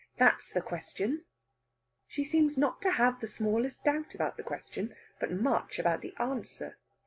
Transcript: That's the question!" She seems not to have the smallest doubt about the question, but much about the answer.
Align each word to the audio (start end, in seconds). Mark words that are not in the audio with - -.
That's 0.17 0.49
the 0.49 0.61
question!" 0.63 1.25
She 2.07 2.23
seems 2.23 2.57
not 2.57 2.81
to 2.81 2.93
have 2.93 3.19
the 3.19 3.27
smallest 3.27 3.83
doubt 3.83 4.15
about 4.15 4.35
the 4.35 4.41
question, 4.41 4.95
but 5.19 5.29
much 5.31 5.77
about 5.77 6.01
the 6.01 6.15
answer. 6.17 6.75